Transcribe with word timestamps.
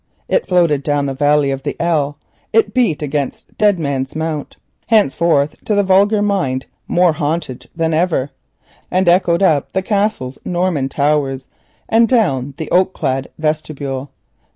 It 0.27 0.47
floated 0.47 0.81
down 0.81 1.05
the 1.05 1.13
valley 1.13 1.51
of 1.51 1.61
the 1.61 1.75
Ell, 1.79 2.17
it 2.51 2.73
beat 2.73 3.03
against 3.03 3.55
Dead 3.59 3.77
Man's 3.77 4.15
Mount 4.15 4.57
(henceforth 4.87 5.63
to 5.65 5.75
the 5.75 5.83
vulgar 5.83 6.23
mind 6.23 6.65
more 6.87 7.13
haunted 7.13 7.69
than 7.75 7.93
ever), 7.93 8.31
it 8.91 9.07
echoed 9.07 9.43
up 9.43 9.71
the 9.73 9.83
Castle's 9.83 10.39
Norman 10.43 10.89
towers 10.89 11.45
and 11.87 12.09
down 12.09 12.55
the 12.57 12.71
oak 12.71 12.93
clad 12.95 13.29
vestibule. 13.37 14.09